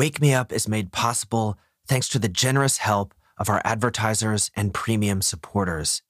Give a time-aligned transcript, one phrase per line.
[0.00, 4.72] Wake Me Up is made possible thanks to the generous help of our advertisers and
[4.72, 6.00] premium supporters.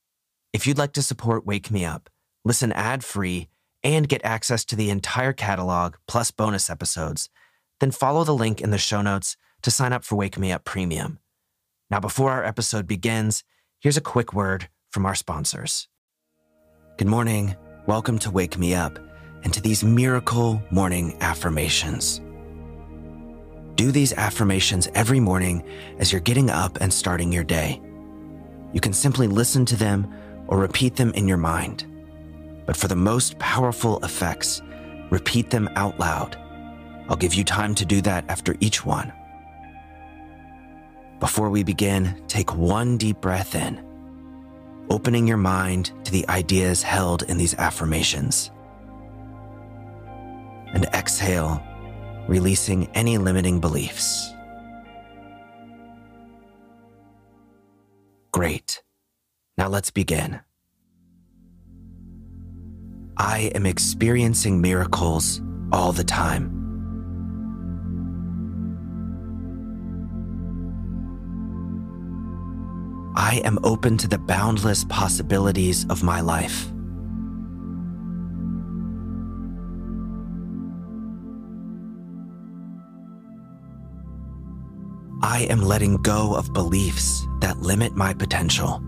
[0.52, 2.08] If you'd like to support Wake Me Up,
[2.44, 3.48] listen ad free,
[3.82, 7.30] and get access to the entire catalog plus bonus episodes,
[7.80, 10.62] then follow the link in the show notes to sign up for Wake Me Up
[10.62, 11.18] Premium.
[11.90, 13.42] Now, before our episode begins,
[13.80, 15.88] here's a quick word from our sponsors.
[16.96, 17.56] Good morning.
[17.86, 19.00] Welcome to Wake Me Up
[19.42, 22.20] and to these miracle morning affirmations.
[23.80, 25.64] Do these affirmations every morning
[25.98, 27.80] as you're getting up and starting your day.
[28.74, 30.06] You can simply listen to them
[30.48, 31.86] or repeat them in your mind.
[32.66, 34.60] But for the most powerful effects,
[35.08, 36.36] repeat them out loud.
[37.08, 39.14] I'll give you time to do that after each one.
[41.18, 43.82] Before we begin, take one deep breath in,
[44.90, 48.50] opening your mind to the ideas held in these affirmations.
[50.74, 51.62] And exhale
[52.30, 54.32] releasing any limiting beliefs.
[58.32, 58.82] Great.
[59.58, 60.40] Now let's begin.
[63.16, 66.56] I am experiencing miracles all the time.
[73.16, 76.70] I am open to the boundless possibilities of my life.
[85.30, 88.82] I am letting go of beliefs that limit my potential.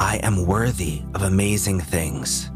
[0.00, 2.50] I am worthy of amazing things.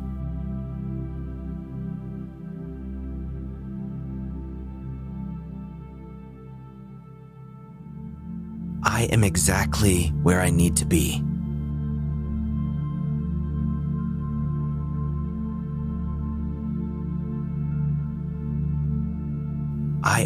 [8.83, 11.23] I am exactly where I need to be.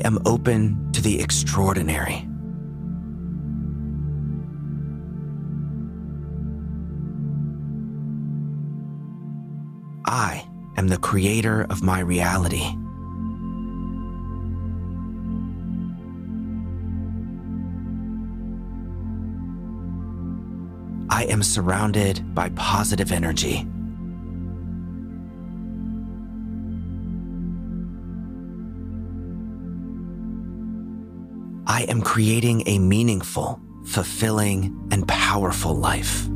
[0.06, 2.28] Am open to the extraordinary.
[10.06, 12.62] I am the creator of my reality.
[21.10, 23.66] I am surrounded by positive energy.
[31.76, 36.26] I am creating a meaningful, fulfilling, and powerful life.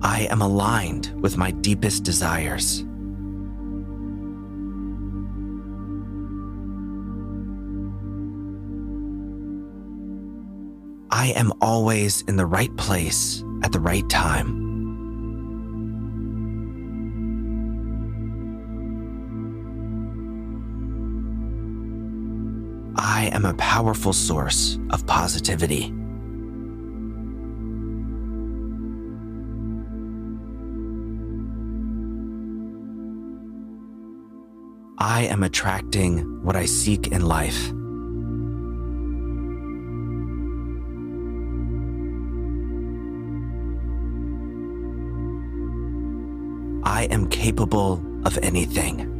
[0.00, 2.84] I am aligned with my deepest desires.
[11.10, 14.67] I am always in the right place at the right time.
[23.28, 25.92] I am a powerful source of positivity.
[34.98, 37.68] I am attracting what I seek in life.
[46.82, 49.17] I am capable of anything.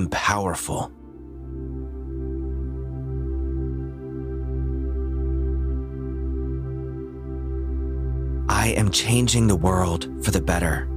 [0.00, 0.90] Am powerful.
[8.48, 10.88] I am changing the world for the better.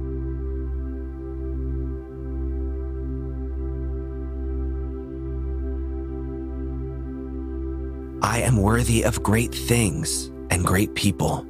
[8.22, 11.46] I am worthy of great things and great people.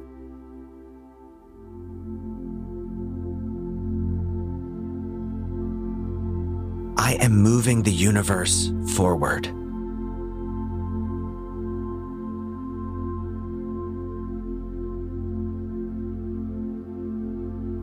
[6.97, 9.47] I am moving the universe forward.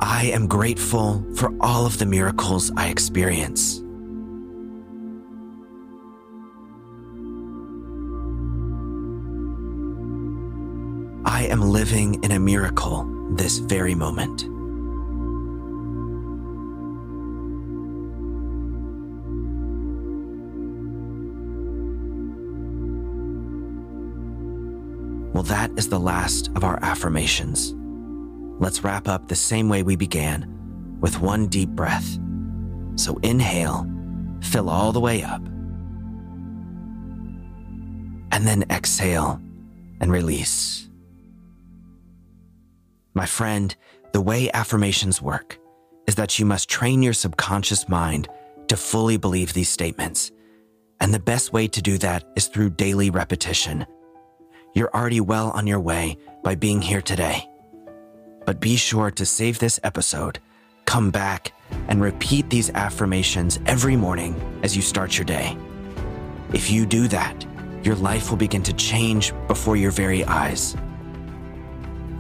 [0.01, 3.81] I am grateful for all of the miracles I experience.
[11.25, 14.52] I am living in a miracle this very moment.
[25.33, 27.75] Well, that is the last of our affirmations.
[28.59, 32.19] Let's wrap up the same way we began with one deep breath,
[32.97, 33.87] So inhale,
[34.43, 35.43] fill all the way up.
[38.31, 39.41] And then exhale
[40.01, 40.89] and release.
[43.15, 43.75] My friend,
[44.13, 45.59] the way affirmations work
[46.07, 48.29] is that you must train your subconscious mind
[48.69, 50.31] to fully believe these statements.
[51.01, 53.87] And the best way to do that is through daily repetition.
[54.75, 57.47] You're already well on your way by being here today.
[58.47, 60.39] But be sure to save this episode,
[60.87, 61.53] come back,
[61.89, 65.57] and repeat these affirmations every morning as you start your day.
[66.55, 67.47] If you do that,
[67.83, 70.75] your life will begin to change before your very eyes.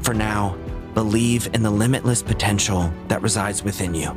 [0.03, 0.57] For now,
[0.93, 4.15] believe in the limitless potential that resides within you,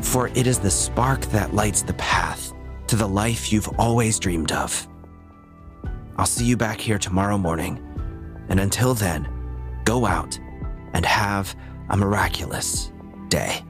[0.00, 2.54] for it is the spark that lights the path
[2.86, 4.88] to the life you've always dreamed of.
[6.20, 7.82] I'll see you back here tomorrow morning,
[8.50, 9.26] and until then,
[9.86, 10.38] go out
[10.92, 11.56] and have
[11.88, 12.92] a miraculous
[13.28, 13.64] day.